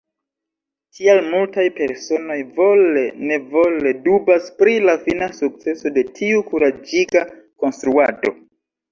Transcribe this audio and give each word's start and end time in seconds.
Tial 0.99 1.19
multaj 1.25 1.63
personoj 1.73 2.37
vole-nevole 2.55 3.91
dubas 4.07 4.47
pri 4.61 4.73
la 4.85 4.95
fina 5.03 5.27
sukceso 5.41 5.91
de 5.99 6.05
tiu 6.21 6.41
kuraĝiga 6.49 7.23
konstruado. 7.65 8.33